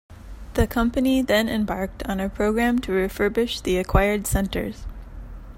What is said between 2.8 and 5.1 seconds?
refurbish the acquired centres.